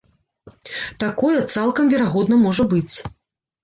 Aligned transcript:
Такое 1.05 1.37
цалкам 1.53 1.85
верагодна 1.95 2.43
можа 2.49 2.71
быць. 2.77 2.95